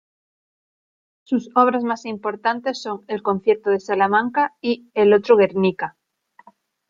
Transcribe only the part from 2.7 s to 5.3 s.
son "El concierto de Salamanca" y "El